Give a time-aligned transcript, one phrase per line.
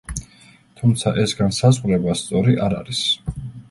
[0.79, 3.09] თუმცა ეს განსაზღვრება სწორი არ არის.